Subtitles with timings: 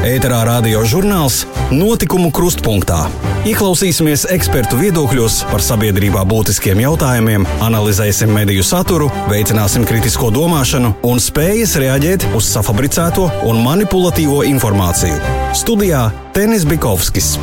[0.00, 1.42] Ēterā radio žurnāls
[1.76, 3.02] Notikumu krustpunktā.
[3.44, 11.76] Ieklausīsimies ekspertu viedokļos par sabiedrībā būtiskiem jautājumiem, analizēsim mediju saturu, veicināsim kritisko domāšanu un spējas
[11.84, 15.20] reaģēt uz safabricēto un manipulatīvo informāciju.
[15.60, 17.34] Studijā Tenis Bikovskis.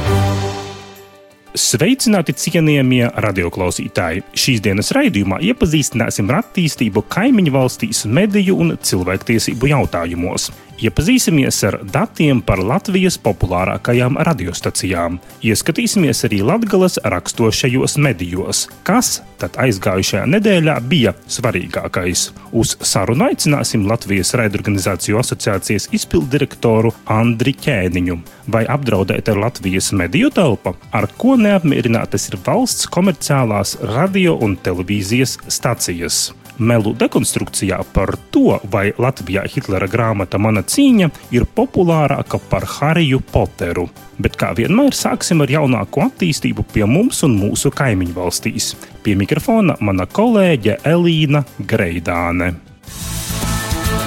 [1.57, 4.25] Sveicināti, cienījamie radioklausītāji!
[4.33, 10.51] Šīs dienas raidījumā iepazīstināsim ar attīstību kaimiņu valstīs, mediju un cilvēktiesību jautājumos.
[10.77, 15.15] Iepazīsimies ar datiem par Latvijas populārākajām radiostacijām.
[15.41, 22.27] Ieskatīsimies arī Latvijas raksturošajos medijos, kas tad aizgājušajā nedēļā bija svarīgākais.
[22.53, 28.21] Uz sarunu aicināsim Latvijas raidorganizāciju asociācijas izpildirektoru Andri Ķēniņu.
[28.53, 35.39] Vai apdraudēta ir Latvijas mediju telpa, ar ko neapmierinātas ir valsts komerciālās radio un televīzijas
[35.49, 36.27] stacijas?
[36.59, 43.87] Melu dekonstrukcijā par to, vai Latvijā Hitlera grāmata Mana cīņa ir populārāka par Hariju Poteru.
[44.17, 48.71] Bet kā vienmēr sāksim ar jaunāko attīstību pie mums un mūsu kaimiņu valstīs.
[49.03, 52.55] Pie mikrofona mana kolēģe Elīna Greidāne.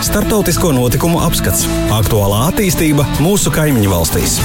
[0.01, 1.67] Startautisko notikumu apskats-
[2.01, 4.41] aktuālā attīstība mūsu kaimiņu valstīs.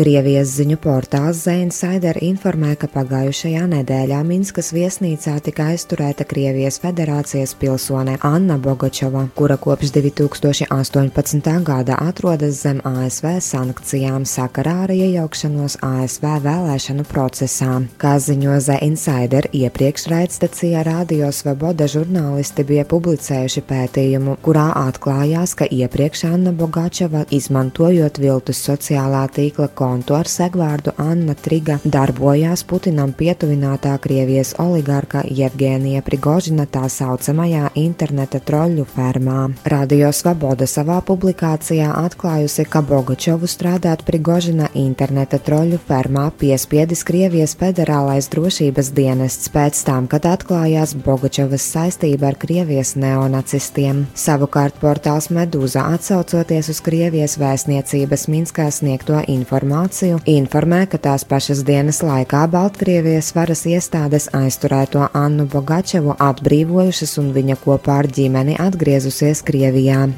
[0.00, 8.14] Krievijas ziņu portāls Zēnsaider informē, ka pagājušajā nedēļā Minskas viesnīcā tika aizturēta Krievijas federācijas pilsone
[8.24, 11.50] Anna Bogočova, kura kopš 2018.
[11.66, 17.82] gada atrodas zem ASV sankcijām sakarā ar iejaukšanos ASV vēlēšanu procesā.
[18.00, 26.24] Kā ziņo Zēnsaider, iepriekš raidstacijā Radio Svoboda žurnālisti bija publicējuši pētījumu, kurā atklājās, ka iepriekš
[26.32, 33.96] Anna Bogočova, izmantojot viltus sociālā tīkla kontaktu, kontu ar segvārdu Anna Triga darbojās Putinam pietuvinātā
[34.02, 39.38] Krievijas oligarka Jevgēnija Prigožina tā saucamajā interneta troļļu fermā.
[39.72, 48.30] Radio Svaboda savā publikācijā atklājusi, ka Bogačovu strādāt Prigožina interneta troļļu fermā piespiedis Krievijas federālais
[48.30, 54.06] drošības dienests pēc tam, kad atklājās Bogačovas saistība ar Krievijas neonacistiem.
[54.14, 61.62] Savukārt portāls Medūza atsaucoties uz Krievijas vēstniecības Minskā sniegto informāciju informāciju, informē, ka tās pašas
[61.62, 69.44] dienas laikā Baltkrievijas varas iestādes aizturēto Annu Bogačevu atbrīvojušas un viņa kopā ar ģimeni atgriezusies
[69.46, 70.08] Krievijā.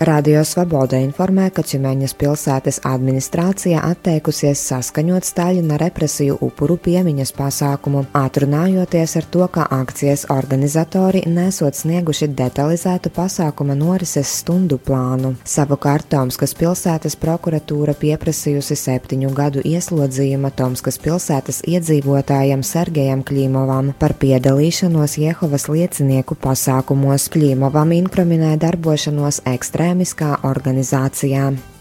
[0.00, 9.16] Radio Svoboda informē, ka Čimeņas pilsētas administrācija atteikusies saskaņot Staļina represiju upuru piemiņas pasākumu, atrunājoties
[9.18, 15.32] ar to, ka akcijas organizatori nesot snieguši detalizētu pasākuma norises stundu plānu.
[15.42, 25.18] Savukārt Tomskas pilsētas prokuratūra pieprasījusi septiņu gadu ieslodzījuma Tomskas pilsētas iedzīvotājam Sergejam Klīmovam par piedalīšanos
[25.24, 27.26] Jehovas liecinieku pasākumos.
[27.34, 31.77] Klīmovam inkriminē darbošanos ekstrēmā ekstrēmiskā organizācijā.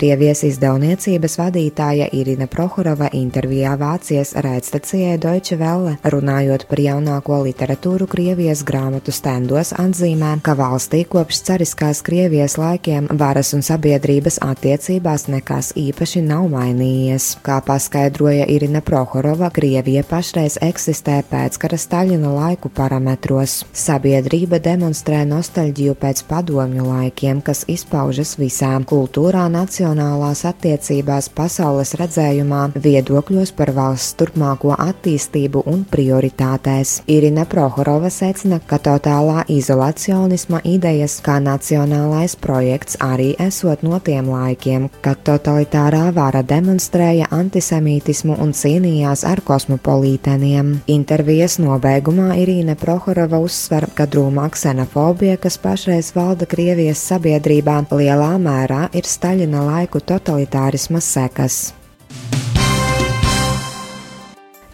[0.00, 8.62] Krievijas izdevniecības vadītāja Irina Prohorova intervijā Vācijas raidstacijai Deutsche Welle runājot par jaunāko literatūru Krievijas
[8.64, 16.24] grāmatu stendos atzīmē, ka valstī kopš cariskās Krievijas laikiem varas un sabiedrības attiecībās nekas īpaši
[16.24, 17.28] nav mainījies.
[17.44, 23.58] Kā paskaidroja Irina Prohorova, Krievija pašreiz eksistē pēckara Staļina laiku parametros.
[23.76, 32.72] Sabiedrība demonstrē nostalģiju pēc padomju laikiem, kas izpaužas visā kultūrā, nacionālajā nacionālās attiecībās, pasaules redzējumā,
[32.74, 37.02] viedokļos par valsts turpmāko attīstību un prioritātēs.
[37.10, 44.88] Irina Prohorova secina, ka totālā izolacionisma idejas kā nacionālais projekts arī esot no tiem laikiem,
[45.02, 50.80] kad totalitārā vara demonstrēja antisemītismu un cīnījās ar kosmopolīteniem.
[50.86, 58.86] Intervijas nobeigumā Irina Prohorova uzsver, ka drūmā ksenofobija, kas pašreiz valda Krievijas sabiedrībā, lielā mērā
[58.94, 61.79] ir Staļina laiku totalitārisma sekas.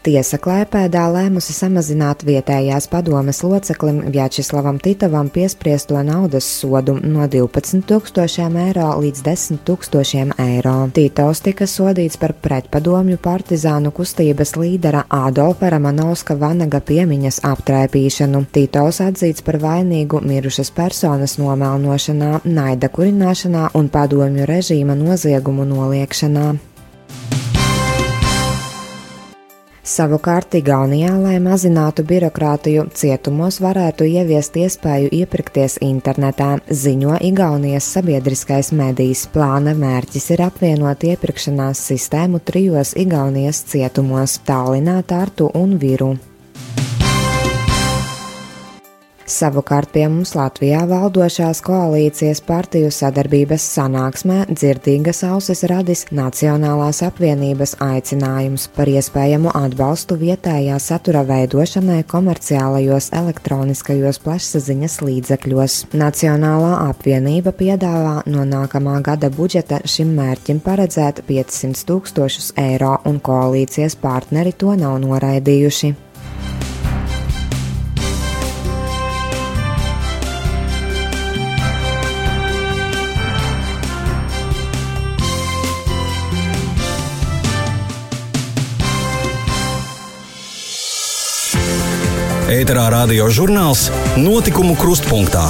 [0.06, 8.54] Tiesa klēpēdā lēmusi samazināt vietējās padomes loceklim Vjačeslavam Titovam piespriesto naudas sodu no 12 tūkstošiem
[8.68, 10.74] eiro līdz 10 tūkstošiem eiro.
[10.94, 18.44] Titovs tika sodīts par pretpadomju partizānu kustības līdera Ādolfa Ramanovska Vanaga piemiņas aptraipīšanu.
[18.54, 26.46] Titovs atzīts par vainīgu mirušas personas nomelnošanā, naida kurināšanā un padomju režīma noziegumu noliekšanā.
[29.86, 39.28] Savukārt Igaunijā, lai mazinātu birokrātiju, cietumos varētu ieviest iespēju iepirkties internetā, ziņo Igaunijas sabiedriskais medijs.
[39.30, 46.16] Plāna mērķis ir apvienot iepirkšanās sistēmu trijos Igaunijas cietumos- Tallinā, Tartu un Viru.
[49.26, 58.68] Savukārt pie mums Latvijā valdošās koalīcijas partiju sadarbības sanāksmē dzirdīgas ausis radis Nacionālās apvienības aicinājums
[58.76, 65.80] par iespējamu atbalstu vietējā satura veidošanai komerciālajos elektroniskajos plašsaziņas līdzekļos.
[65.98, 73.98] Nacionālā apvienība piedāvā no nākamā gada budžeta šim mērķim paredzēt 500 tūkstošus eiro, un koalīcijas
[73.98, 75.96] partneri to nav noraidījuši.
[92.56, 95.42] Ēterā radio žurnāls Notikumu krustpunktā.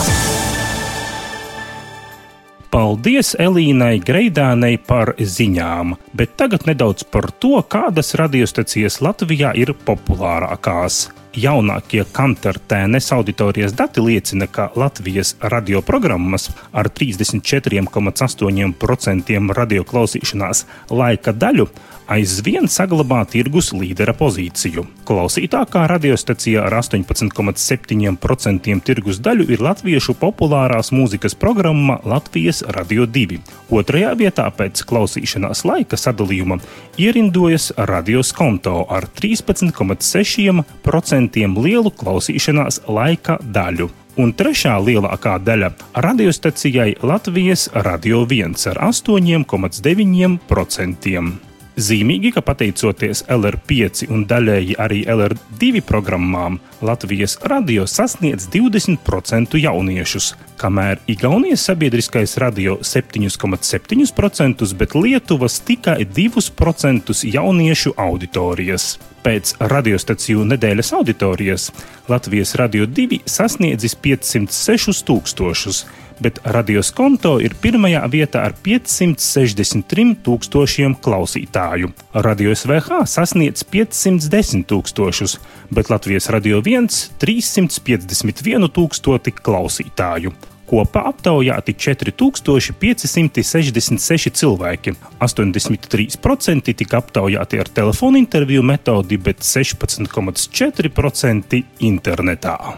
[2.72, 11.04] Paldies Elīnai Greidānei par ziņām, bet tagad nedaudz par to, kādas radiostacijas Latvijā ir populārākās.
[11.36, 21.68] Jaunākie kantartēnes auditorijas dati liecina, ka Latvijas radioprogrammas ar 34,8% radioklausīšanās laika daļu
[22.06, 24.86] aizvien saglabā tirgus līdera pozīciju.
[25.06, 33.38] Klausītākā radiostacija ar 18,7% tirgus daļu ir latviešu populārās mūzikas programma Latvijas Radio 2.
[33.74, 36.58] Otrajā vietā pēc klausīšanās laika sadalījuma
[37.02, 43.90] ierindojas radios konto ar 13,6% lielu klausīšanās laika daļu.
[44.16, 45.70] Un trešā lielākā daļa
[46.00, 51.55] radiostacijai Latvijas Radio 1 ar 8,9%.
[51.76, 61.02] Zīmīgi, ka pateicoties LR5 un daļēji arī LR2 programmām, Latvijas radio sasniedz 20% jauniešus, kamēr
[61.12, 68.96] Igaunijas sabiedriskais radio 7,7%, bet Lietuvas tikai 2% jauniešu auditorijas.
[69.26, 71.68] Pēc radiostaciju nedēļas auditorijas
[72.08, 75.84] Latvijas radio 2 sasniedzis 506 tūkstošus
[76.20, 81.92] bet radios konto ir pirmajā vietā ar 563 tūkstošiem klausītāju.
[82.26, 85.38] Radio SVH sasniedz 510 tūkstošus,
[85.70, 86.88] bet Latvijas radio 1-
[87.22, 90.30] 351 tūkstoti klausītāju.
[90.66, 94.96] Kopā aptaujāti 4566 cilvēki.
[95.22, 102.74] 83% tika aptaujāti ar telefonu interviju metodi, bet 16,4% internetā.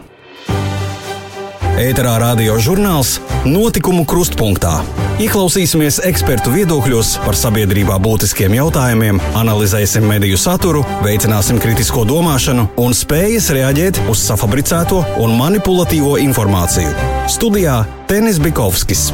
[1.77, 4.79] Ēterā radio žurnāls Notikumu krustpunktā.
[5.21, 13.51] Ieklausīsimies ekspertu viedokļos par sabiedrībā būtiskiem jautājumiem, analizēsim mediju saturu, veicināsim kritisko domāšanu un spējas
[13.55, 16.95] reaģēt uz safabricēto un manipulatīvo informāciju.
[17.29, 19.09] Studijā Tenis Bikovskis.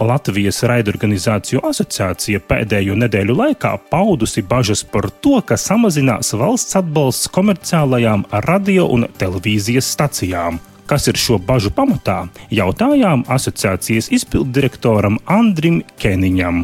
[0.00, 8.26] Latvijas raidorganizāciju asociācija pēdējo nedēļu laikā paudusi bažas par to, ka samazinās valsts atbalsts komerciālajām
[8.44, 10.60] radio un televīzijas stacijām.
[10.86, 12.28] Kas ir šo bažu pamatā?
[12.54, 16.62] Jautājām asociācijas izpilddirektoram Andrim Keniņam.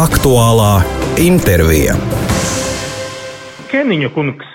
[0.00, 0.72] Aktuālā
[1.20, 1.98] intervija.
[3.70, 4.54] Keniņa kungs,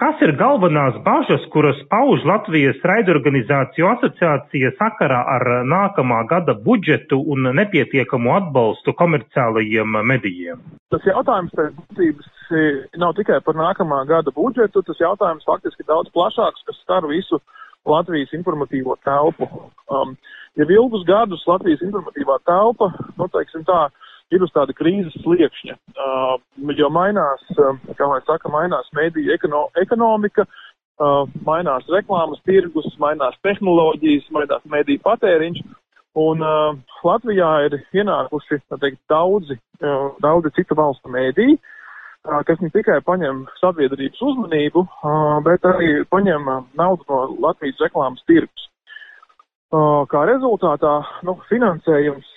[0.00, 7.46] kas ir galvenās bažas, kuras pauž Latvijas raidorganizāciju asociācija sakarā ar nākamā gada budžetu un
[7.54, 10.64] nepietiekamu atbalstu komerciālajiem medijiem?
[10.90, 12.50] Tas jautājums pēc būtības
[12.98, 17.38] nav tikai par nākamā gada budžetu, tas jautājums faktiski daudz plašāks, kas skar visu
[17.86, 19.46] Latvijas informatīvo telpu.
[19.86, 20.18] Um,
[20.58, 23.86] jau ilgus gadus Latvijas informatīvā telpa, nu, teiksim tā,
[24.34, 26.36] ir uz tāda krīzes sliekšņa, uh,
[26.78, 33.38] jo mainās, uh, kā lai saka, mainās mediju ekono, ekonomika, uh, mainās reklāmas tirgus, mainās
[33.46, 35.62] tehnoloģijas, mainās mediju patēriņš,
[36.16, 36.40] un
[37.04, 39.58] Latvijā ir ienākuši, tā teikt, daudzi,
[40.24, 41.74] daudzi citu valstu mediji, uh,
[42.46, 44.82] kas ne tikai paņem sabiedrības uzmanību,
[45.46, 48.64] bet arī paņem naudu no Latvijas reklāmas tirgus.
[50.10, 50.94] Kā rezultātā
[51.26, 52.28] nu, finansējums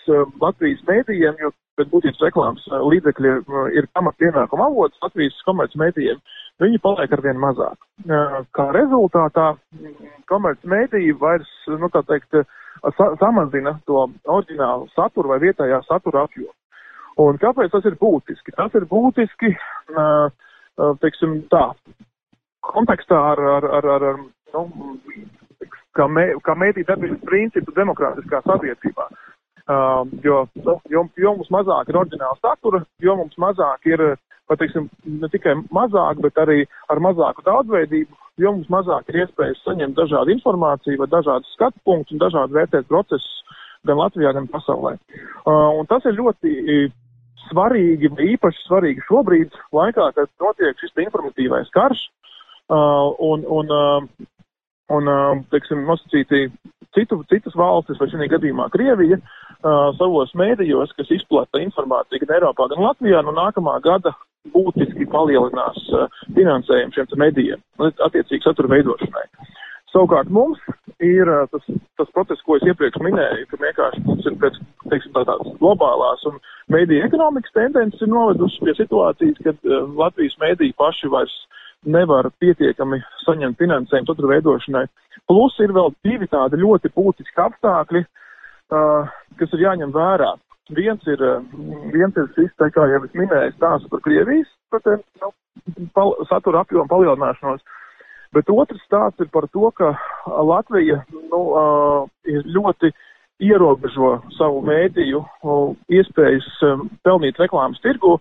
[0.42, 1.38] Latvijas mēdījiem,
[1.80, 3.34] pēc būtības reklāmas līdzekļi
[3.80, 6.20] ir pamatpienākuma avots Latvijas komercmedijiem,
[6.60, 7.78] viņi paliek arvien mazāk.
[8.56, 9.54] Kā rezultātā
[10.32, 12.42] komercmediji vairs, nu tā teikt,
[12.98, 16.54] sa samazina to oriģinālu saturu vai vietējā satura apjomu.
[17.20, 18.54] Un kāpēc tas ir būtiski?
[18.56, 19.52] Tas ir būtiski,
[21.04, 21.66] teiksim tā,
[22.64, 24.22] kontekstā ar, ar, ar, ar, ar
[24.54, 24.94] nu,
[25.98, 29.10] kā, mē, kā mēdī darbības principu demokrātiskā sabiedrībā.
[29.10, 29.29] Uh,
[30.24, 34.04] jo, nu, jo, jo mums mazāk ir oriģināla satura, jo mums mazāk ir,
[34.50, 39.98] pateiksim, ne tikai mazāk, bet arī ar mazāku daudzveidību, jo mums mazāk ir iespējas saņemt
[40.00, 43.44] dažādu informāciju vai dažādus skatu punktus un dažādi vērtēt procesus
[43.88, 44.96] gan Latvijā, gan pasaulē.
[45.46, 46.90] Uh, un tas ir ļoti
[47.50, 52.02] svarīgi, īpaši svarīgi šobrīd, laikā, kad notiek šis informatīvais karš,
[52.74, 54.28] uh, un, un, uh,
[54.96, 56.48] un uh, teiksim, nosacīti
[56.96, 62.70] citu, citas valstis, vai šī gadījumā Krievija, uh, savos mēdījos, kas izplata informāciju gan Eiropā,
[62.74, 64.16] gan Latvijā, no nākamā gada
[64.54, 69.28] būtiski palielinās uh, finansējumu šiem medijiem, attiecīgi satura veidošanai.
[69.90, 70.62] Savukārt mums
[71.02, 71.66] ir uh, tas,
[71.98, 76.26] tas process, ko es iepriekš minēju, ka vienkārši mums ir pēc, teiksim, tā tādas globālās
[76.30, 76.42] un
[76.74, 81.36] mediju ekonomikas tendences ir novedušas pie situācijas, kad uh, Latvijas mediji paši vairs
[81.86, 84.86] nevar pietiekami saņemt finansējumu satura veidošanai.
[85.30, 89.10] Plus ir vēl divi tādi ļoti būtiski apstākļi, uh,
[89.40, 90.36] kas ir jāņem vērā.
[90.78, 91.22] Viens ir,
[91.90, 95.32] viens ir šis, tā kā jau es minēju, stāsts par Krievijas, par te, nu,
[95.96, 97.64] pal, satura apjomu palielināšanos.
[97.64, 97.78] Uh,
[98.36, 99.96] Bet otrs stāsts ir par to, ka
[100.28, 102.92] Latvija nu, uh, ir ļoti
[103.40, 105.24] ierobežo savu mēdīju
[105.96, 106.48] iespējas
[107.06, 108.18] pelnīt reklāmas tirgu,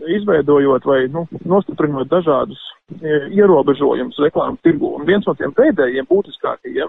[0.00, 4.94] izveidojot vai nu, nostiprinot dažādus uh, ierobežojumus reklāmas tirgu.
[4.96, 6.88] Un viens no tiem pēdējiem būtiskākajiem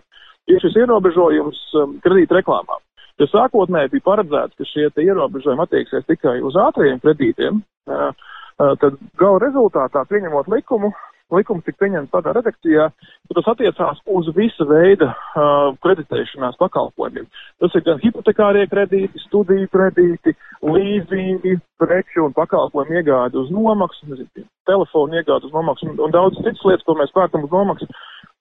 [0.51, 2.79] ir šis ierobežojums um, kredīt reklāmām.
[3.19, 7.61] Ja sākotnēji bija paredzēts, ka šie ierobežojumi attieksies tikai uz ātriem kredītiem,
[7.91, 10.93] uh, uh, tad gala rezultātā pieņemot likumu,
[11.35, 17.27] likums tika pieņemts tādā redakcijā, ka tas attiecās uz visa veida uh, kreditēšanās pakalpojumiem.
[17.63, 20.35] Tas ir gan hipotekārie kredīti, studiju kredīti,
[20.67, 26.39] līzingi, preču un pakalpojumu iegādi uz nomaksu, nezinu, telefonu iegādi uz nomaksu un, un daudz
[26.41, 27.89] citas lietas, ko mēs pērkam uz nomaksu.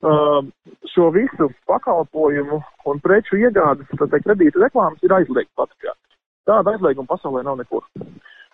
[0.00, 0.40] Uh,
[0.88, 5.92] šo visu pakalpojumu un preču iegādes, tad kredīta reklāmas ir aizliegta Latvijā.
[6.48, 7.84] Tāda aizlieguma pasaulē nav nekur.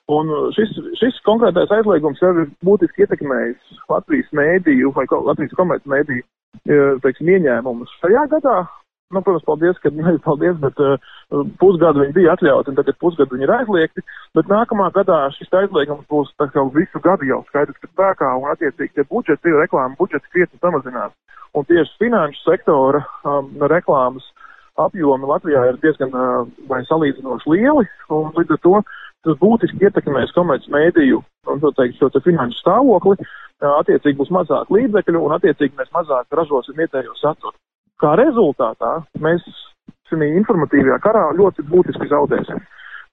[0.07, 0.71] Un uh, šis,
[1.01, 7.33] šis konkrētais aizliegums jau ir būtiski ietekmējis Latvijas mēdīju vai Latvijas komerces mēdīju, uh, teiksim,
[7.35, 7.95] ieņēmumus.
[8.05, 8.61] Šajā gadā,
[9.11, 10.95] nu, protams, paldies, ka, ne paldies, bet uh,
[11.59, 14.07] pusgadu viņi bija atļauti un tagad pusgadu viņi ir aizliegti,
[14.39, 18.47] bet nākamā gadā šis aizliegums būs tā kā visu gadu jau skaidrs, ka spēkā un
[18.55, 21.19] attiecīgi tie budžeti, reklāma budžeti krietni samazinās.
[21.57, 24.23] Un tieši finanšu sektora um, reklāmas
[24.79, 28.81] apjomi Latvijā ir diezgan uh, vai salīdzinoši lieli, un līdz ar to
[29.27, 33.17] tas būtiski ietekmēs komerces mēdīju un, tā teikt, šo te finanšu stāvokli,
[33.67, 37.57] attiecīgi būs mazāk līdzekļu un attiecīgi mēs mazāk ražosim vietējo saturu.
[38.01, 39.45] Kā rezultātā mēs
[40.11, 42.63] šajā informatīvajā karā ļoti būtiski zaudēsim.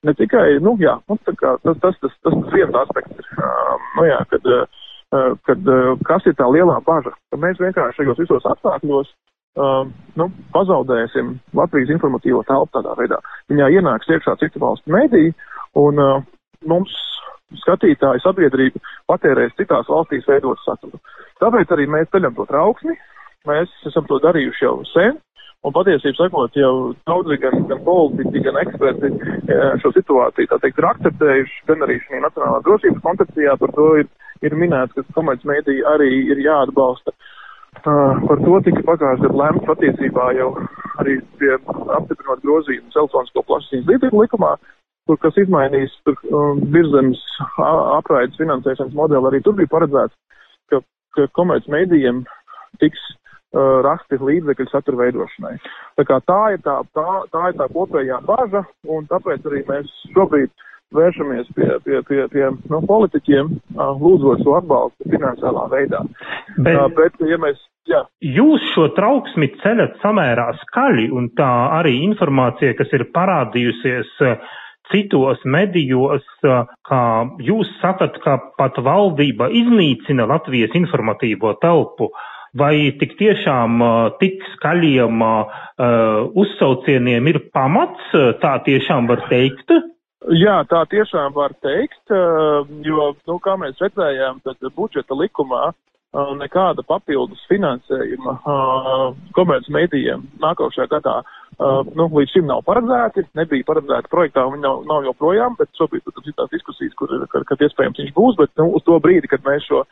[0.04, 4.04] Ne tikai, nu jā, nu, kā, tas, tas, tas, tas viens aspekts ir, uh, nu
[4.04, 8.48] jā, kad, uh, kad uh, kas ir tā lielā baža, ka mēs vienkārši šajos visos
[8.52, 9.88] apstākļos uh,
[10.20, 13.22] nu, pazaudēsim Latvijas informatīvo telpu tādā veidā.
[13.48, 15.32] Viņā ienāks iekšā citu valstu mediju,
[15.80, 16.22] Un uh,
[16.70, 16.94] mums
[17.64, 20.98] skatītāji sabiedrība patērēs citās valstīs veidot saturu.
[21.42, 22.96] Tāpēc arī mēs ceļam to trauksmi,
[23.48, 25.18] mēs esam to darījuši jau sen,
[25.64, 26.74] un patiesībā sakot, jau
[27.08, 29.12] daudzi gan, gan politiķi, gan eksperti
[29.82, 34.10] šo situāciju, tā teikt, ir akceptējuši, gan arī šī nacionālā drošības koncepcijā par to ir,
[34.44, 37.14] ir minēts, ka komercmediji arī ir jāatbalsta.
[37.84, 40.52] Uh, par to tika pagājušajā gadā lēmts patiesībā jau
[41.02, 44.52] arī pie apstiprinot grozījumus elektronisko plašsaziņas līdzekļu likumā,
[45.08, 47.20] tur, kas izmainīs tur, um, virzemes
[47.58, 50.16] apraides finansēšanas modeli, arī tur bija paredzēts,
[50.72, 50.80] ka,
[51.16, 52.24] ka komerc mēdījiem
[52.82, 55.56] tiks uh, rasti līdzekļu satura veidošanai.
[55.98, 59.92] Tā kā tā ir tā, tā, tā ir tā kopējā baža, un tāpēc arī mēs
[60.16, 60.52] šobrīd
[60.94, 66.02] vēršamies pie, pie, pie, pie nu, politiķiem, uh, lūdzot šo atbalstu finansiālā veidā.
[66.56, 67.98] Bet, uh, bet ja mēs Jā.
[68.24, 71.50] Jūs šo trauksmi ceļat samērā skaļi, un tā
[71.82, 74.14] arī informācija, kas ir parādījusies
[74.92, 76.24] citos medijos,
[76.88, 77.02] kā
[77.42, 82.12] jūs sakat, ka pat valdība iznīcina Latvijas informatīvo telpu.
[82.54, 83.80] Vai tik tiešām
[84.20, 85.64] tik skaļiem uh,
[86.38, 89.72] uzsaucieniem ir pamats, tā tiešām var teikt?
[90.32, 92.14] Jā, tā tiešām var teikt,
[92.86, 95.72] jo, nu, kā mēs redzējām, tad budžeta likumā
[96.38, 98.36] nekāda papildus finansējuma
[99.36, 101.16] komerc mēdījiem nākošajā gadā
[101.54, 106.02] Uh, nu, līdz šim nav paredzēti, nebija paredzēti projektā, viņi nav, nav joprojām, bet šobrīd,
[106.02, 109.30] protams, ir tās diskusijas, kur, kad, kad iespējams viņš būs, bet nu, uz to brīdi,
[109.30, 109.84] kad mēs šo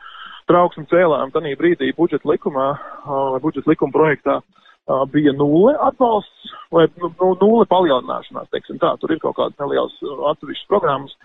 [0.51, 6.87] trauksmi cēlām, tanī brīdī budžeta likumā, uh, budžeta likuma projektā, uh, bija nulle atbalsts vai
[6.99, 8.91] nu, nu, nulle palielināšanās, teiksim tā.
[8.99, 9.95] Tur ir kaut kādas nelielas
[10.33, 11.15] atsevišķas programmas,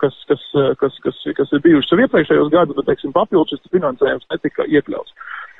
[0.00, 0.44] kas, kas,
[0.80, 5.12] kas, kas, kas ir bijušas jau iepriekšējos gados, bet, teiksim, papildus šis finansējums netika iekļauts.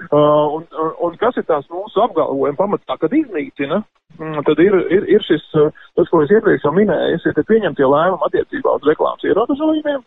[0.09, 3.81] Un, un, un kas ir tās mūsu apgalvojuma pamatā, kad iznīcina,
[4.19, 8.29] mm, tad ir, ir, ir šis, tas, ko es iepriekš jau minēju, ir pieņemtie lēmumi
[8.29, 10.05] attiecībā uz reklāmas ierobežojumiem,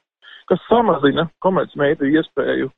[0.48, 2.72] kas samazina komercmeidu iespēju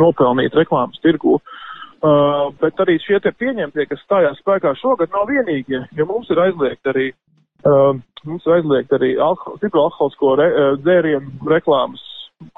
[0.00, 1.36] nopelnīt reklāmas tirgu.
[1.36, 1.62] Uh,
[2.04, 6.40] Uh, bet arī šie te pieņemtie, kas stājās spēkā šogad, nav vienīgie, jo mums ir
[6.42, 7.06] aizliegt arī,
[7.64, 7.94] uh,
[8.28, 12.02] mums ir aizliegt arī alkohol, alkoholisko re, uh, dzērienu reklāmas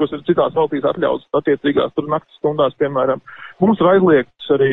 [0.01, 3.23] kas ir citās valstīs atļauts attiecīgās tur naktas stundās, piemēram.
[3.63, 4.73] Mums ir aizliegts arī,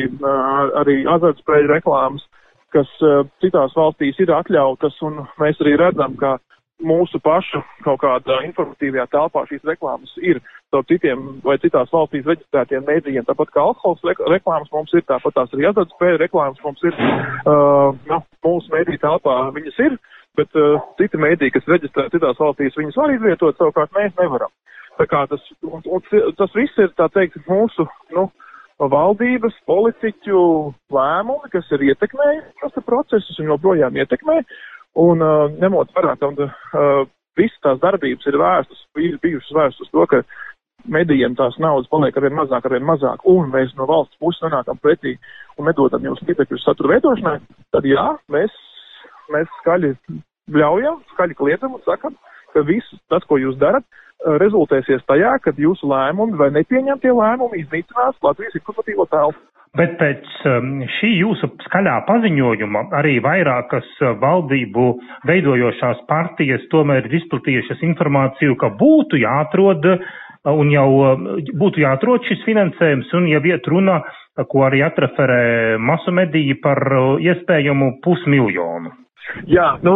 [0.80, 2.24] arī azartspēļu reklāmas,
[2.74, 2.90] kas
[3.44, 6.36] citās valstīs ir atļautas, un mēs arī redzam, ka
[6.82, 10.40] mūsu pašu kaut kādā informatīvajā telpā šīs reklāmas ir
[10.74, 13.26] caur citiem vai citās valstīs reģistrētiem mēdījiem.
[13.28, 16.98] Tāpat kā alkohols reklāmas mums ir, tāpat tās arī azartspēļu reklāmas mums ir.
[17.44, 19.96] Uh, nu, mūsu mēdīju telpā viņas ir,
[20.38, 24.50] bet uh, citi mēdīji, kas reģistrē citās valstīs, viņas var izvietot, savukārt mēs nevaram.
[24.98, 26.02] Tā kā tas, un, un,
[26.38, 28.28] tas viss ir, tā teikt, mūsu, nu,
[28.78, 30.38] valdības, politiķu
[30.94, 34.40] lēmumi, kas ir ietekmējuši šos procesus un joprojām ietekmē.
[35.02, 37.06] Un uh, ņemot vērā, ka uh,
[37.38, 40.22] visas tās darbības ir vērstas, ir bijušas vērstas to, ka
[40.90, 45.16] medijiem tās naudas paliek arvien mazāk, arvien mazāk, un mēs no valsts puses nonākam pretī
[45.58, 47.38] un nedodam jums līdzekļus satura veidošanai,
[47.74, 48.54] tad jā, mēs,
[49.32, 49.94] mēs skaļi
[50.54, 52.18] ļaujam, skaļi kliedzam un sakam,
[52.54, 57.64] ka viss tas, ko jūs darat, uh, rezultēsies tajā, ka jūsu lēmumi vai nepieņemtie lēmumi
[57.64, 59.42] iznīcinās Latvijas informatīvo telpu.
[59.74, 64.84] Bet pēc um, šī jūsu skaļā paziņojuma arī vairākas uh, valdību
[65.26, 70.04] veidojošās partijas tomēr ir izplatījušas informāciju, ka būtu jāatrod uh,
[70.54, 71.24] un jau uh,
[71.58, 75.42] būtu jāatrod šis finansējums un jau iet runa, ko arī atreferē
[75.78, 76.80] masu mediji par
[77.22, 78.94] iespējamu pusmiljonu.
[79.50, 79.94] Jā, nu,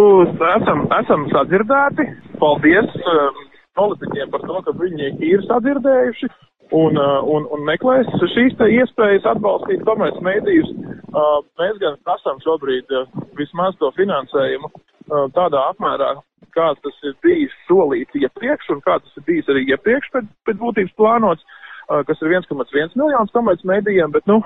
[0.57, 2.07] esam, esam sadzirdēti.
[2.41, 3.41] Paldies um,
[3.79, 6.31] politiķiem par to, ka viņi ir sadzirdējuši
[6.77, 10.73] un, uh, un, un meklēs šīs iespējas atbalstīt komerc mēdījus.
[11.09, 12.93] Uh, mēs gan prasām šobrīd
[13.39, 14.73] vismaz to finansējumu
[15.33, 16.11] tādā apmērā,
[16.53, 20.59] kā tas ir bijis solīts iepriekš un kā tas ir bijis arī iepriekš pēc, pēc
[20.61, 21.47] būtības plānots
[21.89, 24.43] kas ir 1,1 miljonus komerc mēdījiem, bet, nu,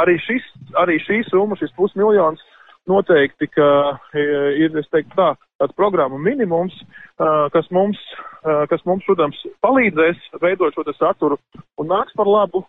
[0.00, 0.46] arī, šis,
[0.80, 2.40] arī šī summa, šis pusmiljons
[2.90, 3.68] noteikti, ka
[4.16, 6.76] ir, es teiktu tā, tāds programmu minimums,
[7.54, 8.00] kas mums,
[8.70, 11.38] kas mums, protams, palīdzēs veidot šo saturu
[11.80, 12.64] un nāks par labu.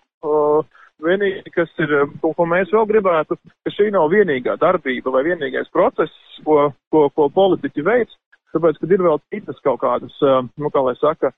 [1.03, 1.91] Vienīgi, kas ir,
[2.21, 6.13] ko, ko mēs vēl gribētu, ka šī nav vienīgā darbība vai vienīgais process,
[6.45, 8.15] ko, ko, ko politiķi veids,
[8.55, 10.15] tāpēc, ka ir vēl citas kaut kādas,
[10.55, 11.33] nu, kā lai saka,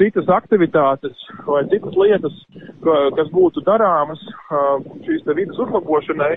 [0.00, 2.36] citas aktivitātes vai citas lietas,
[3.16, 4.22] kas būtu darāmas
[5.06, 6.34] šīs vidas uzlabošanai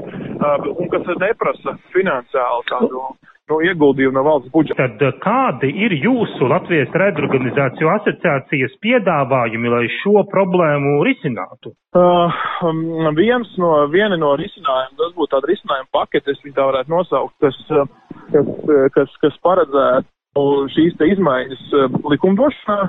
[0.76, 3.08] un kas neprasa finansiāli tādu
[3.52, 4.88] no ieguldījumu no valsts budžeta.
[5.00, 11.74] Tad kādi ir jūsu Latvijas redorganizāciju asociācijas piedāvājumi, lai šo problēmu risinātu?
[11.94, 12.40] Uh,
[13.18, 17.36] viens no, viena no risinājumiem, tas būtu tāda risinājuma pakete, es viņu tā varētu nosaukt,
[17.44, 17.60] kas,
[18.32, 18.52] kas,
[18.96, 21.68] kas, kas paredzētu šīs te izmaiņas
[22.16, 22.80] likumdošanā,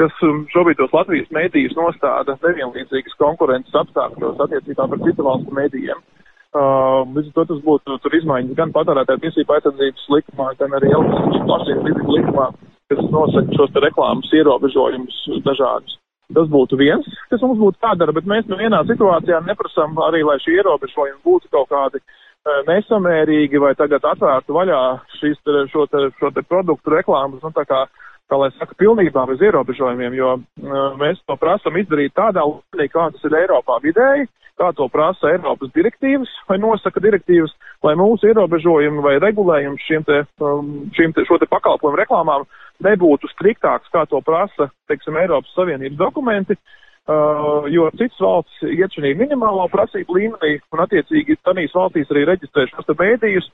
[0.00, 6.00] kas um, šobrīd tos Latvijas mēdījus nostāda nevienlīdzīgas konkurences apstākļos attiecībā par citu valstu mēdījiem.
[6.00, 10.72] Uh, Uh, līdz ar to tas būtu tur izmaiņas gan patērētāju tiesību aizsardzības likumā, gan
[10.74, 12.46] arī elektroniskās plašsaziņas līdzekļu likumā,
[12.90, 15.94] kas nosaka šos reklāmas ierobežojumus dažādus.
[16.34, 20.56] Tas būtu viens, kas mums būtu jādara, bet mēs nevienā situācijā neprasām arī, lai šie
[20.56, 24.82] ierobežojumi būtu kaut kādi uh, nesamērīgi vai tagad atvērtu vaļā
[25.20, 25.38] šīs,
[25.70, 27.84] šo, te, šo te produktu reklāmas, nu tā kā
[28.30, 33.08] kā lai saka, pilnībā bez ierobežojumiem, jo uh, mēs to prasam izdarīt tādā līmenī, kā
[33.14, 34.28] tas ir Eiropā vidēji,
[34.60, 37.52] kā to prasa Eiropas direktīvas vai nosaka direktīvas,
[37.86, 42.46] lai mūsu ierobežojumi vai regulējums šiem te, um, šiem te, šo te pakalpojumu reklāmām
[42.84, 46.76] nebūtu striktāks, kā to prasa, teiksim, Eiropas Savienības dokumenti, Uh,
[47.08, 52.86] jo citas valsts iet šī minimālo prasību līmenī un attiecīgi tanīs valstīs arī reģistrē šos
[52.86, 53.48] te mēdījus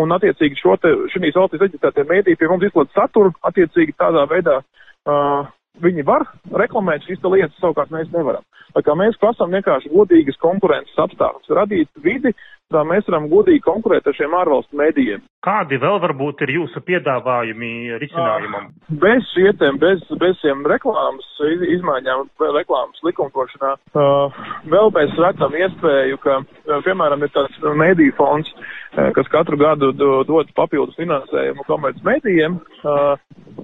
[0.00, 4.58] un attiecīgi šo te, šīs valstīs reģistrētie mēdīji pie mums izlaiž saturu, attiecīgi tādā veidā
[4.62, 5.46] uh,
[5.84, 6.24] viņi var
[6.56, 8.44] reklamēt šīs lietas, savukārt mēs nevaram.
[8.74, 12.32] Tā kā mēs prasām vienkārši godīgas konkurences apstākļus, radīt vidi,
[12.74, 15.24] tā mēs varam godīgi konkurēt ar šiem ārvalstu mēdījiem.
[15.46, 18.70] Kādi vēl varbūt ir jūsu piedāvājumi risinājumam?
[18.72, 22.24] Uh, bez šietiem, bez, bez šiem reklāmas izmaiņām,
[22.56, 24.40] reklāmas likumdošanā, uh,
[24.72, 29.92] vēl mēs redzam iespēju, ka, uh, piemēram, ir tāds mēdīju fonds, uh, kas katru gadu
[30.26, 32.58] dod papildus finansējumu komerc mēdījiem.
[32.82, 33.14] Uh,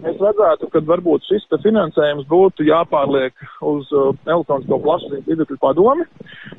[0.04, 3.34] mēs redzētu, ka varbūt šis finansējums būtu jāpārliek
[3.72, 6.06] uz uh, elektronisko plašsaziņas līdzekļu padomi,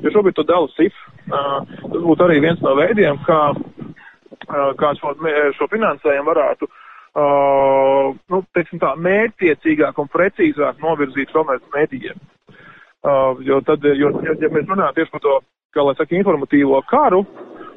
[0.04, 1.00] jo šobrīd to dala SIF.
[1.24, 5.14] Tas būtu arī viens no veidiem, kā, uh, kā šo,
[5.58, 12.22] šo finansējumu varētu uh, nu, tā, mērķtiecīgāk un precīzāk novirzīt komerc mēdījiem.
[13.04, 15.40] Uh, jo tad, jo, ja, ja mēs runājam tieši par to,
[15.76, 17.24] kā lai saka, informatīvo karu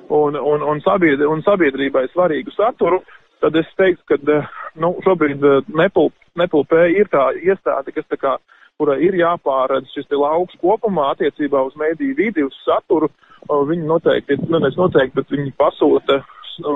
[0.08, 3.00] un, un, un, sabiedri, un sabiedrībai svarīgu saturu,
[3.42, 4.38] tad es teiktu, ka
[4.80, 5.42] nu, šobrīd
[5.74, 8.36] Nepal, Nepalpē ir tā iestāde, kas tā kā,
[8.78, 13.08] kurai ir jāpāredz šis lauks kopumā attiecībā uz mēdīju vidi, uz saturu,
[13.48, 16.22] viņi noteikti, nu, nevis noteikti, bet viņi pasūta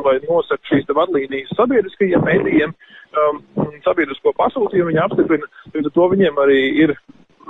[0.04, 2.74] vai nosaka šīs vadlīnijas sabiedriskajiem mēdījiem,
[3.22, 3.40] um,
[3.86, 6.94] sabiedrisko pasūtījumu viņi apstiprina, ar to viņiem arī ir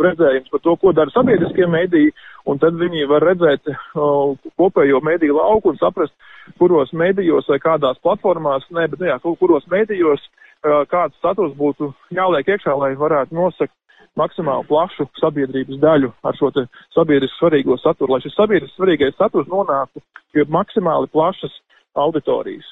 [0.01, 2.13] redzējums par to, ko dara sabiedriskie mēdīji,
[2.49, 6.15] un tad viņi var redzēt uh, kopējo mēdīju lauku un saprast,
[6.59, 12.49] kuros mēdījos vai kādās platformās, ne, bet jā, kuros mēdījos uh, kāds saturs būtu jāliek
[12.49, 13.75] iekšā, lai varētu nosakt
[14.19, 16.51] maksimāli plašu sabiedrības daļu ar šo
[16.95, 20.03] sabiedriski svarīgo saturu, lai šis sabiedriski svarīgais saturs nonāktu
[20.35, 21.53] pie maksimāli plašas
[21.95, 22.67] auditorijas.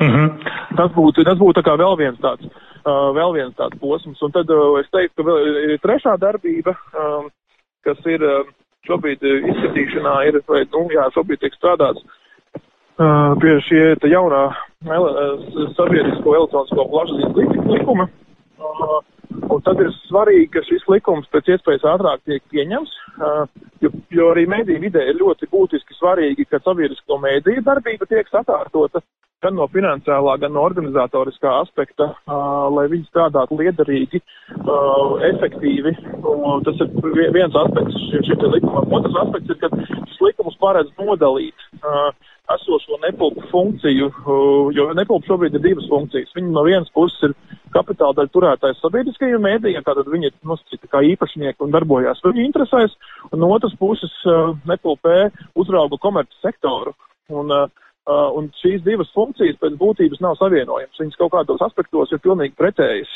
[0.00, 0.28] Mm -hmm.
[0.76, 2.44] Tas būtu, tas būtu vēl viens tāds,
[2.86, 4.22] uh, vēl viens tāds posms.
[4.22, 7.28] Un tad uh, es teiktu, ka vēl ir trešā darbība, um,
[7.84, 8.46] kas ir uh,
[8.86, 12.02] šobrīd izskatīšanā, ir, vai, nu, jā, šobrīd tiek strādāts
[12.98, 14.54] uh, pie šie jaunā
[14.86, 15.10] ele,
[15.76, 18.08] sabiedrisko elektronisko plašsaziņas likuma.
[18.58, 19.00] Uh,
[19.66, 22.92] tad ir svarīgi, ka šis likums pēc iespējas ātrāk tiek pieņems,
[23.84, 29.02] jo, jo arī mediju vidē ir ļoti būtiski svarīgi, ka sabiedrisko mediju darbība tiek sakārtota
[29.42, 32.12] gan no finansiālā, gan no organizatoriskā aspekta,
[32.70, 34.20] lai viņi strādātu liederīgi,
[35.32, 35.96] efektīvi.
[36.68, 36.92] Tas ir
[37.34, 38.86] viens aspekts šim likumam.
[38.98, 39.72] Otrs aspekts ir, ka
[40.12, 41.66] šis likums paredz nodalīt
[42.56, 44.08] esošo nepulpu funkciju,
[44.76, 46.32] jo nepulpu šobrīd ir divas funkcijas.
[46.36, 47.34] Viņi no vienas puses ir
[47.74, 52.96] kapitāla daļa turētājs sabiedriskajiem mēdījiem, tātad viņi ir nosacīti kā īpašnieki un darbojās viņu interesēs,
[53.30, 54.12] un no otras puses
[54.68, 56.94] nepulpē uzrauga komerci sektoru.
[57.32, 57.52] Un,
[58.12, 60.98] un šīs divas funkcijas pēc būtības nav savienojamas.
[61.00, 63.12] Viņas kaut kādos aspektos ir pilnīgi pretējas.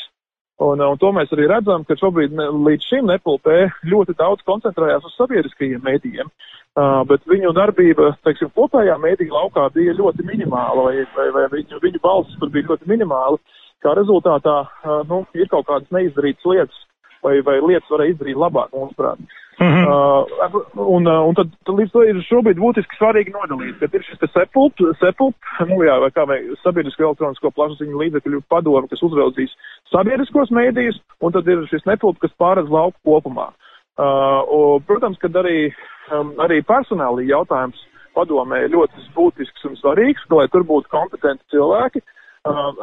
[0.57, 3.57] Un, un to mēs arī redzam, ka šobrīd ne, līdz šim nepulpē
[3.91, 6.31] ļoti daudz koncentrējās uz sabiedriskajiem mēdījiem.
[6.77, 11.81] Uh, bet viņu darbība, teiksim, kopējā mēdīja laukā bija ļoti minimāla, vai, vai, vai viņu,
[11.81, 13.37] viņu balsis tur bija ļoti minimāla.
[13.85, 16.83] Kā rezultātā, uh, nu, ir kaut kādas neizdarītas lietas,
[17.25, 19.21] vai, vai lietas varēja izdarīt labāk, mūsuprāt.
[19.57, 19.85] Mm -hmm.
[19.89, 24.03] uh, un, uh, un tad, tad līdz to ir šobrīd būtiski svarīgi nodalīt, ka ir
[24.05, 25.35] šis sepulp, sepulp,
[25.69, 29.55] nu jā, vai kā vai sabiedrisko elektronisko plašsaziņu līdzekļu padomu, kas uzraudzīs
[29.91, 33.49] sabiedriskos mēdījus, un tad ir šis nepulp, kas pārēdz lauku kopumā.
[33.97, 35.73] Uh, un, protams, kad arī
[36.13, 37.81] um, arī personālī jautājums
[38.13, 41.97] padomē ļoti būtisks un svarīgs, lai tur būtu kompetenti cilvēki.
[41.97, 42.16] Uh,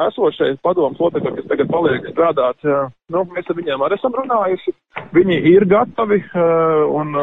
[0.09, 2.67] esošais padomus locekļi, kas tagad paliek strādāt,
[3.13, 4.75] nu, mēs ar viņiem arī esam runājuši.
[5.15, 6.21] Viņi ir gatavi
[7.01, 7.15] un,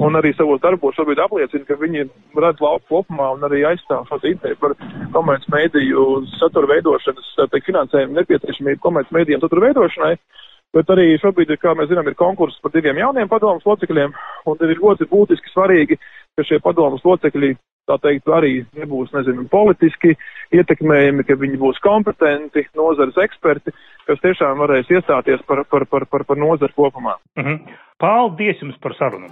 [0.00, 2.06] un arī savos darbos šobrīd apliecina, ka viņi
[2.36, 4.76] redz lauku kopumā un arī aizstāv šo ideju par
[5.14, 6.06] komerc mēdīju
[6.36, 10.14] satura veidošanas, teikt, finansējumu nepieciešamību komerc mēdījiem satura veidošanai.
[10.76, 14.14] Bet arī šobrīd, kā mēs zinām, ir konkurss par diviem jauniem padomus locekļiem,
[14.46, 15.98] un ir ļoti būtiski svarīgi,
[16.38, 17.56] ka šie padomus locekļi,
[17.90, 20.14] tā teikt, arī nebūs, nezinu, politiski
[20.54, 23.74] ietekmējami, ka viņi būs kompetenti, nozares eksperti,
[24.06, 27.18] kas tiešām varēs iestāties par, par, par, par, par nozaru kopumā.
[27.36, 27.54] Uh mhm.
[27.54, 27.78] -huh.
[27.98, 29.28] Paldies jums par sarunu!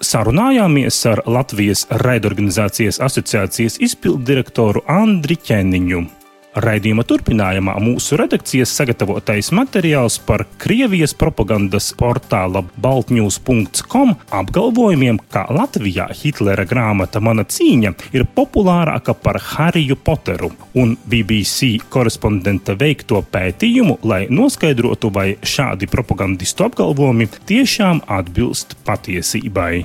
[0.00, 6.19] Sarunājāmies ar Latvijas raidorganizācijas asociācijas izpildirektoru Andri Ķēniņu.
[6.50, 16.64] Raidījuma turpinājumā mūsu redakcijas sagatavotais materiāls par Krievijas propagandas portāla baltņūs.com apgalvojumiem, ka Latvijā Hitlera
[16.66, 25.12] grāmata Mana cīņa ir populārāka par Hariju Poteru un BBC korespondenta veikto pētījumu, lai noskaidrotu,
[25.14, 29.84] vai šādi propagandistu apgalvojumi tiešām atbilst patiesībai.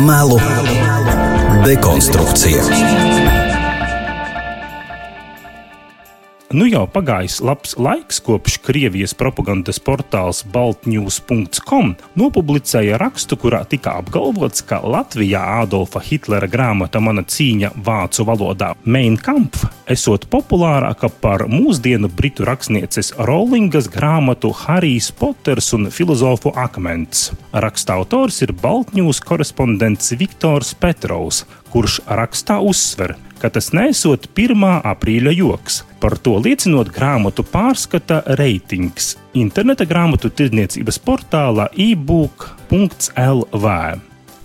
[0.00, 0.40] Melu
[1.64, 2.64] dekonstrukcija.
[6.50, 14.64] Nu jau pagājis labs laiks, kopš Krievijas propagandas portāls Baltnews.com nopublicēja rakstu, kurā tika apgalvots,
[14.66, 19.62] ka Latvijā Adolfa Hitlera grāmata Mana cīņa vācu valodā Mein Kampf
[19.94, 27.28] esot populārāka par mūsdienu britu rakstnieces Rowlingas grāmatu Harijs Poters un filozofu akmens.
[27.54, 34.66] Raksta autors ir Baltnews korespondents Viktors Petrovs, kurš rakstā uzsver, ka tas nesot 1.
[34.96, 35.84] aprīļa joks.
[36.00, 43.66] Par to liecinot grāmatu pārskata reitings interneta grāmatu tirdzniecības portālā ebook.lv.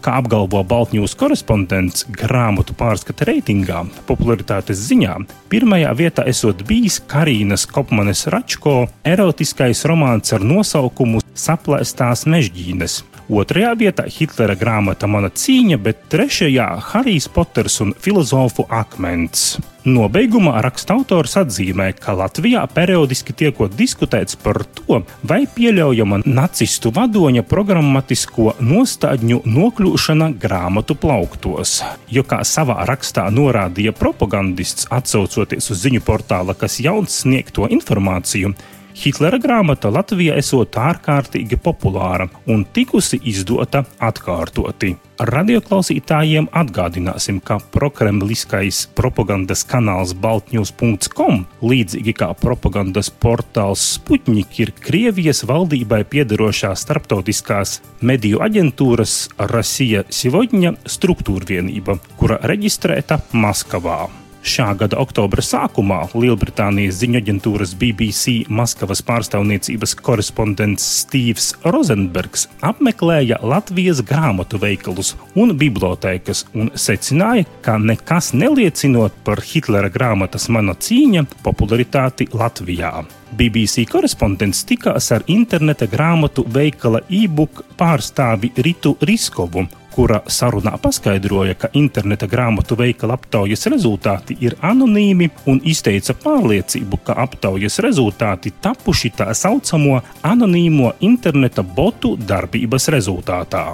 [0.06, 5.16] Kā apgalvo Baltņūs korespondents grāmatu pārskata reitingā, popularitātes ziņā,
[5.50, 8.76] pirmajā vietā esot bijis Karīnas Kopmanes Račko
[9.08, 17.26] erotiskais romāns ar nosaukumu Saplēstās mežģīnes, Otrajā vietā Hitlera grāmata Mana cīņa, bet trešajā Harijs
[17.34, 19.56] Poters un filozofu akmens.
[19.86, 27.44] Nobeigumā raksta autors atzīmē, ka Latvijā periodiski tiekot diskutēts par to, vai pieļaujama nacistu vadoņa
[27.50, 31.80] programmatisko nostādņu nokļūšana grāmatu plauktos.
[32.10, 38.54] Jo kā savā rakstā norādīja propagandists, atsaucoties uz ziņu portāla, kas jauns sniegto informāciju,
[38.96, 44.94] Hitlera grāmata Latvijā esot ārkārtīgi populāra un tikusi izdota atkārtoti.
[45.20, 56.04] Radioklausītājiem atgādināsim, ka prokremliskais propagandas kanāls Baltņūs.com, līdzīgi kā propagandas portāls Sputnik, ir Krievijas valdībai
[56.12, 59.18] piederošā starptautiskās mediju aģentūras
[59.52, 64.25] Rasija Sivodņa struktūrvienība, kura reģistrēta Maskavā.
[64.46, 74.04] Šā gada oktobra sākumā Lielbritānijas ziņu aģentūras BBC Maskavas pārstāvniecības korespondents Stīvs Rozenbergs apmeklēja Latvijas
[74.06, 82.30] grāmatu veikalus un bibliotēkas un secināja, ka nekas neliecinot par Hitlera grāmatas Mana cīņa popularitāti
[82.30, 83.00] Latvijā.
[83.36, 91.72] BBC korespondents tikās ar interneta grāmatu veikala e-book pārstāvi Ritu Riskovu, kura sarunā paskaidroja, ka
[91.74, 99.32] interneta grāmatu veikala aptaujas rezultāti ir anonīmi un izteica pārliecību, ka aptaujas rezultāti tapuši tā
[99.34, 103.66] saucamo anonīmo interneta botu darbības rezultātā.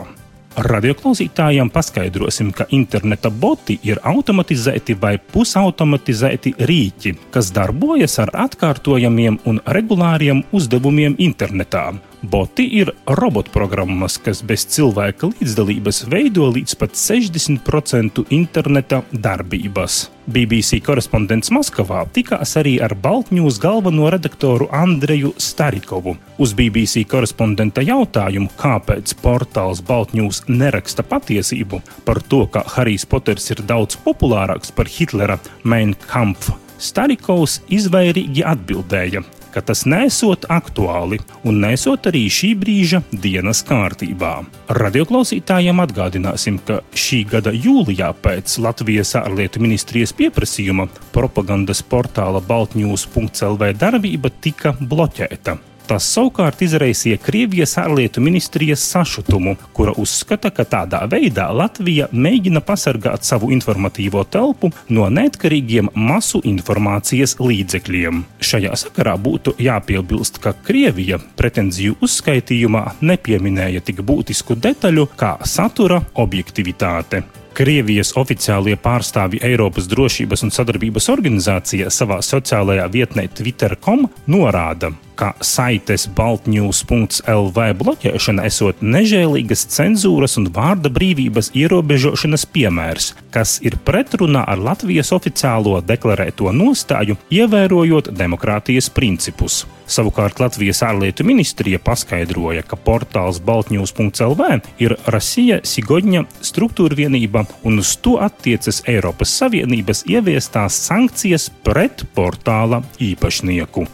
[0.51, 9.61] Radioklausītājiem paskaidrosim, ka interneta boti ir automatizēti vai pusautomatizēti rīki, kas darbojas ar atkārtojamiem un
[9.65, 11.93] regulāriem uzdevumiem internetā.
[12.21, 20.03] Boti ir robotprogrammas, kas bez cilvēka līdzdalības veido līdz pat 60% interneta darbības.
[20.29, 26.13] BBC korespondents Maskavā tikās arī ar Baltņūs galveno redaktoru Andreju Starikovu.
[26.37, 33.65] Uz BBC korespondenta jautājumu, kāpēc portāls Baltņūs neraksta patiesību par to, ka Harijs Poters ir
[33.65, 42.09] daudz populārāks par Hitlera Mein Kampf, Starikovs izvairīgi atbildēja, ka tas nesot aktuāli un nesot
[42.11, 44.33] arī šī brīža dienas kārtībā.
[44.81, 54.33] Radioklausītājiem atgādināsim, ka šī gada jūlijā pēc Latvijas ārlietu ministrijas pieprasījuma propagandas portāla Baltņūs.lv darbība
[54.41, 55.59] tika bloķēta.
[55.91, 63.27] Tas savukārt izraisīja Krievijas ārlietu ministrijas sašutumu, kura uzskata, ka tādā veidā Latvija mēģina pasargāt
[63.27, 68.23] savu informatīvo telpu no neatkarīgiem masu informācijas līdzekļiem.
[68.39, 77.25] Šajā sakarā būtu jāpiebilst, ka Krievija pretenziju uzskaitījumā nepieminēja tik būtisku detaļu kā satura objektivitāte.
[77.51, 86.07] Krievijas oficiālie pārstāvji Eiropas drošības un sadarbības organizācijā savā sociālajā vietnē Twitter.com norāda, ka saites
[86.17, 95.13] baltņūs.lv bloķēšana esot nežēlīgas cenzūras un vārda brīvības ierobežošanas piemērs, kas ir pretrunā ar Latvijas
[95.13, 99.61] oficiālo deklarēto nostāju, ievērojot demokrātijas principus.
[99.91, 104.49] Savukārt Latvijas ārlietu ministrija paskaidroja, ka portāls Baltņūs.lv
[104.81, 112.85] ir Rasija Sigodņa struktūra vienība un uz to attiecas Eiropas Savienības ieviestās sankcijas pret portāla
[113.11, 113.89] īpašnieku.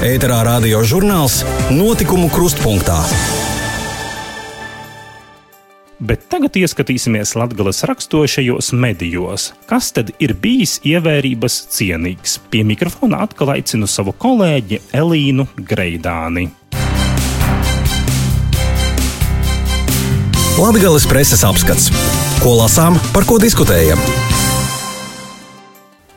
[0.00, 3.02] Ēterā radio žurnāls Notikumu krustpunktā.
[6.00, 9.50] Bet tagad ieskatīsimies Latvijas raksturošajos medijos.
[9.68, 12.38] Kas tad ir bijis ievērības cienīgs?
[12.48, 16.48] Pie mikrofona atkal aicinu savu kolēģi Elīnu Greidāni.
[20.56, 21.92] Latvijas preses apskats.
[22.40, 24.00] Ko lasām, par ko diskutējam?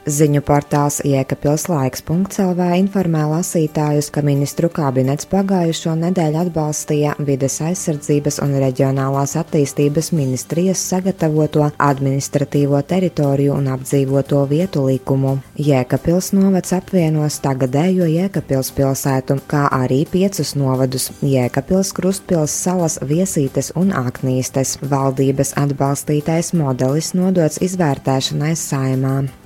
[0.03, 8.57] Ziņu portāls Iekapils laiks.lv informē lasītājus, ka ministru kabinets pagājušo nedēļu atbalstīja vides aizsardzības un
[8.59, 15.37] reģionālās attīstības ministrijas sagatavoto administratīvo teritoriju un apdzīvoto vietu likumu.
[15.55, 23.95] Jēkabils novads apvienos tagadējo Jēkabils pilsētu, kā arī piecus novadus- Jēkabils, Krustpils, Salas, Viesītes un
[23.95, 24.75] Aknīstes.
[24.83, 29.42] Valdības atbalstītais modelis nodots izvērtēšanai saimā.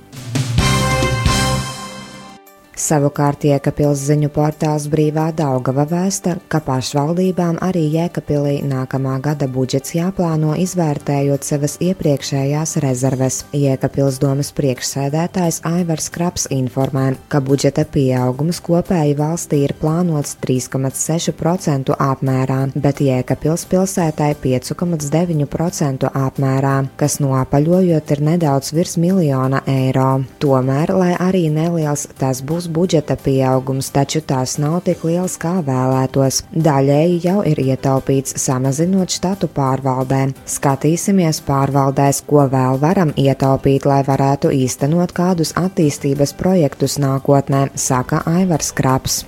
[2.78, 10.52] Savukārt Jēkabils ziņu portāls Brīvā Daugava vēsta, ka pašvaldībām arī Jēkabīlī nākamā gada budžets jāplāno
[10.62, 13.40] izvērtējot savas iepriekšējās rezerves.
[13.50, 22.60] Jēkabils domas priekšsēdētājs Aivars Kraps informē, ka budžeta pieaugums kopēji valstī ir plānots 3,6% apmērā,
[22.78, 30.22] bet Jēkabils pilsētai 5,9% apmērā, kas noapaļojot ir nedaudz virs miljona eiro.
[30.38, 36.42] Tomēr, lai arī neliels tas būs budžeta pieaugums, taču tās nav tik liels kā vēlētos.
[36.52, 40.20] Daļēji jau ir ietaupīts samazinot štatu pārvaldē.
[40.48, 48.72] Skatīsimies pārvaldēs, ko vēl varam ietaupīt, lai varētu īstenot kādus attīstības projektus nākotnē, saka Aivars
[48.76, 49.24] Kraps.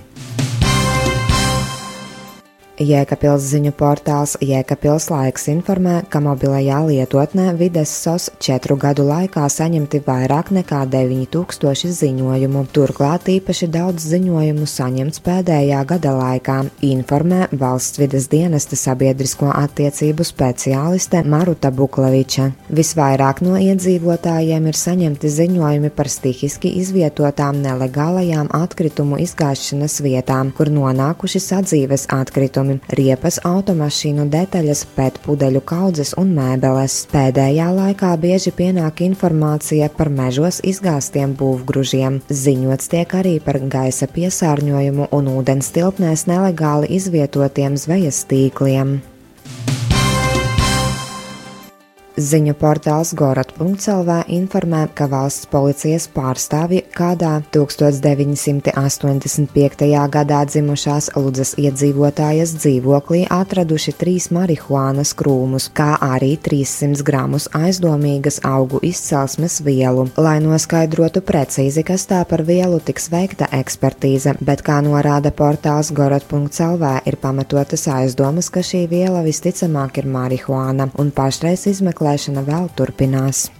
[2.80, 10.00] Jēkabils ziņu portāls Jēkabils laiks informē, ka mobilajā lietotnē vides SOS četru gadu laikā saņemti
[10.06, 12.62] vairāk nekā 9000 ziņojumu.
[12.72, 16.56] Turklāt īpaši daudz ziņojumu saņemts pēdējā gada laikā,
[16.88, 22.48] informē valsts vides dienesta sabiedrisko attiecību speciāliste Maruta Buklaviča.
[22.72, 31.44] Visvairāk no iedzīvotājiem ir saņemti ziņojumi par stihiski izvietotām nelegālajām atkritumu izgāšanas vietām, kur nonākuši
[31.50, 37.06] sadzīves atkritumi izstrādājumi, riepas, automašīnu detaļas, pētpudeļu kaudzes un mēbeles.
[37.10, 42.20] Pēdējā laikā bieži pienāk informācija par mežos izgāztiem būvgružiem.
[42.28, 49.00] Ziņots tiek arī par gaisa piesārņojumu un ūdens tilpnēs nelegāli izvietotiem zvejas tīkliem.
[52.18, 59.46] Ziņu portāls Gorot.CLV informē, ka valsts policijas pārstāvji kādā 1985.
[60.10, 68.82] gadā dzimušās Ludzas iedzīvotājas dzīvoklī atraduši trīs marihuānas krūmus, kā arī 300 gramus aizdomīgas augu
[68.82, 70.10] izcelsmes vielu.
[70.18, 77.06] Lai noskaidrotu precīzi, kas tā par vielu tiks veikta ekspertīze, bet kā norāda portāls Gorot.CLV
[77.06, 83.59] ir pamatotas aizdomas, ka šī viela visticamāk ir marihuāna un pašreiz izmeklē meklēšana vēl turpinās.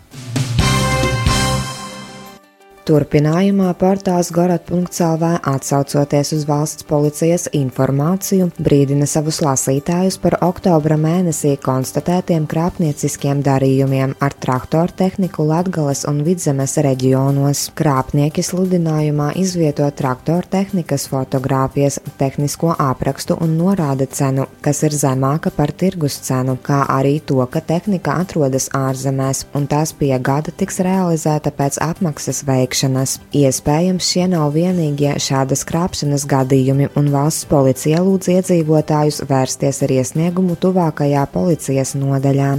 [2.88, 12.46] Turpinājumā portāls Gorot.CLV atsaucoties uz valsts policijas informāciju brīdina savus lasītājus par oktobra mēnesī konstatētiem
[12.48, 17.66] krāpnieciskiem darījumiem ar traktoru tehniku Latgales un Vidzemes reģionos.
[17.76, 25.74] Krāpnieki sludinājumā izvieto traktoru tehnikas fotogrāfijas, tehnisko aprakstu un norāda cenu, kas ir zemāka par
[25.76, 31.76] tirgus cenu, kā arī to, ka tehnika atrodas ārzemēs un tās piegāde tiks realizēta pēc
[31.90, 33.18] apmaksas veikšanas krāpšanas.
[33.34, 40.56] Iespējams, šie nav vienīgie šādas krāpšanas gadījumi, un valsts policija lūdz iedzīvotājus vērsties ar iesniegumu
[40.56, 42.58] tuvākajā policijas nodaļā.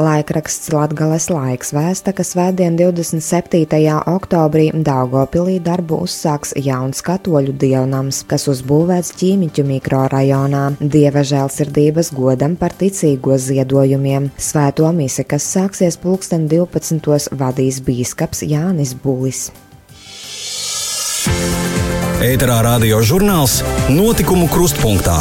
[0.00, 3.66] Laikraksts Latgales laiks vēsta, ka svētdien 27.
[4.08, 12.72] oktobrī Daugopilī darbu uzsāks jauns katoļu dievnams, kas uzbūvēts ķīmiķu mikrorajonā, dieva žēlsirdības godam par
[12.80, 14.30] ticīgo ziedojumiem.
[14.40, 17.34] Svēto misi, kas sāksies pulksten 12.
[17.36, 19.50] vadīs bīskaps Jānis Bulis.
[22.20, 23.60] Ēterā radio žurnāls
[23.92, 25.18] Notikumu krustpunktā.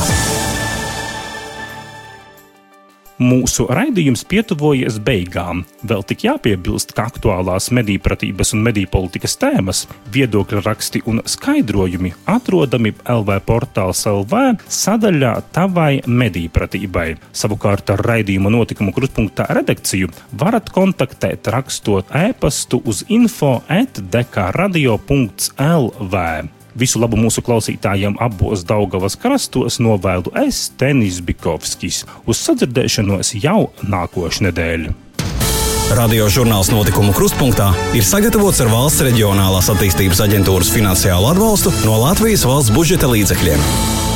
[3.20, 5.66] Mūsu raidījums pietuvojas beigām.
[5.84, 9.82] Vēl tik jāpiebilst, ka aktuālās medīpratības un medīpolitikas tēmas,
[10.14, 17.20] viedokļa raksti un skaidrojumi atrodami LV portāls LV sadaļā Tavai medīpratībai.
[17.36, 20.08] Savukārt ar raidījuma notikumu krustpunktā redakciju
[20.40, 26.59] varat kontaktēt rakstot e-pastu uz info atdekaradio.lv.
[26.78, 32.04] Visu labu mūsu klausītājiem abos Daugavas krastos novēlu es, Tenis Bikovskis.
[32.30, 34.90] Uz sadzirdēšanos jau nākošnedēļ.
[35.98, 42.46] Radio žurnāls notikumu krustpunktā ir sagatavots ar valsts reģionālās attīstības aģentūras finansiālu atbalstu no Latvijas
[42.46, 44.09] valsts budžeta līdzekļiem.